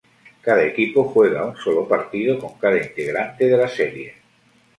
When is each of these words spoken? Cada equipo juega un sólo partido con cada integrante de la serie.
Cada 0.45 0.63
equipo 0.65 1.03
juega 1.03 1.45
un 1.45 1.55
sólo 1.57 1.87
partido 1.87 2.39
con 2.39 2.57
cada 2.57 2.81
integrante 2.83 3.45
de 3.47 3.55
la 3.55 3.67
serie. 3.67 4.15